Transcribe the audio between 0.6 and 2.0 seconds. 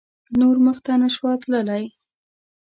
مخته نه شوای تللای.